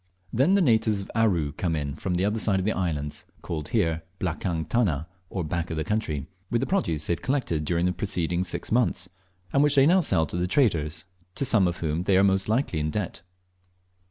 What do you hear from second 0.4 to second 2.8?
the natives of Aru come in from the other side of the